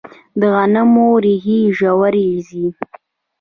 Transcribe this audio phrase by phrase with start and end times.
[0.39, 2.65] د غنمو ریښې ژورې ځي.